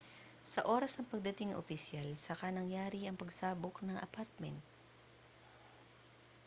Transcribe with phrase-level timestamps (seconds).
[0.51, 4.57] sa oras ng pagdating ng opisyal saka nangyari ang pagsabog ng apartment